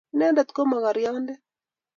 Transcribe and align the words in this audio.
inendet 0.13 0.49
ko 0.55 0.61
mokorionde 0.71 1.33